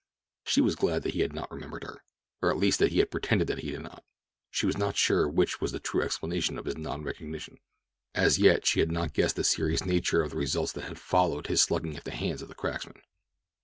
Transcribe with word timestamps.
She 0.45 0.61
was 0.61 0.75
glad 0.75 1.03
that 1.03 1.13
he 1.13 1.19
had 1.19 1.31
not 1.31 1.51
remembered 1.51 1.83
her, 1.83 2.03
or 2.41 2.49
at 2.49 2.57
least 2.57 2.79
that 2.79 2.91
he 2.91 2.97
had 2.97 3.11
pretended 3.11 3.45
that 3.49 3.59
he 3.59 3.69
did 3.69 3.83
not. 3.83 4.03
She 4.49 4.65
was 4.65 4.75
not 4.75 4.97
sure 4.97 5.29
which 5.29 5.61
was 5.61 5.73
the 5.73 5.79
true 5.79 6.01
explanation 6.01 6.57
of 6.57 6.65
his 6.65 6.75
non 6.75 7.03
recognition. 7.03 7.59
As 8.15 8.39
yet 8.39 8.65
she 8.65 8.79
had 8.79 8.91
not 8.91 9.13
guessed 9.13 9.35
the 9.35 9.43
serious 9.43 9.85
nature 9.85 10.23
of 10.23 10.31
the 10.31 10.37
results 10.37 10.71
that 10.71 10.85
had 10.85 10.97
followed 10.97 11.45
his 11.45 11.61
slugging 11.61 11.95
at 11.97 12.03
the 12.05 12.15
hands 12.15 12.41
of 12.41 12.47
the 12.47 12.55
cracksmen. 12.55 12.99